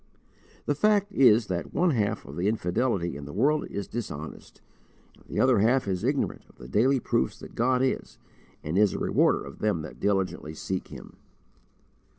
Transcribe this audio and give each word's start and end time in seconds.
The 0.65 0.73
fact 0.73 1.11
is 1.13 1.45
that 1.45 1.75
one 1.75 1.91
half 1.91 2.25
of 2.25 2.35
the 2.35 2.47
infidelity 2.47 3.15
in 3.15 3.25
the 3.25 3.33
world 3.33 3.67
is 3.69 3.87
dishonest, 3.87 4.59
and 5.13 5.25
the 5.29 5.39
other 5.39 5.59
half 5.59 5.87
is 5.87 6.03
ignorant 6.03 6.43
of 6.49 6.57
the 6.57 6.67
daily 6.67 6.99
proofs 6.99 7.37
that 7.37 7.53
God 7.53 7.83
is, 7.83 8.17
and 8.63 8.79
is 8.79 8.93
a 8.93 8.97
Rewarder 8.99 9.43
of 9.45 9.59
them 9.59 9.83
that 9.83 9.99
diligently 9.99 10.55
seek 10.55 10.87
Him. 10.87 11.17